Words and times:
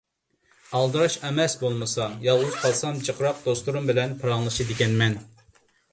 ئالدىراش 0.77 1.17
ئەمەس 1.27 1.55
بولمىسا. 1.65 2.07
يالغۇز 2.27 2.57
قالسام 2.63 2.99
جىقراق 3.09 3.45
دوستۇم 3.49 3.91
بىلەن 3.93 4.17
پاراڭلىشىدىكەنمەن. 4.25 5.21